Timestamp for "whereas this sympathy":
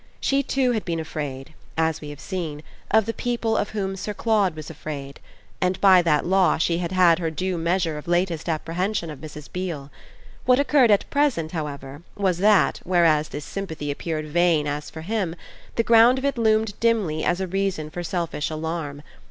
12.83-13.91